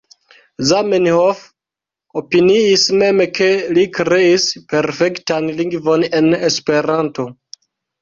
[0.69, 1.43] Zamenhof
[2.21, 7.33] opiniis mem ke li kreis perfektan lingvon en Esperanto.